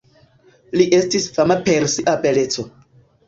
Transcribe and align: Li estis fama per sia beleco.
Li 0.79 0.87
estis 0.99 1.27
fama 1.35 1.57
per 1.67 1.87
sia 1.97 2.17
beleco. 2.25 2.67